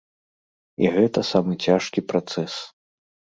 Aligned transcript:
І 0.85 0.89
гэта 0.95 1.23
самы 1.31 1.53
цяжкі 1.67 2.05
працэс. 2.15 2.53